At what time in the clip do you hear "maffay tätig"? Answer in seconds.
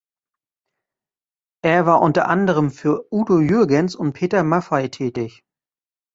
4.43-5.43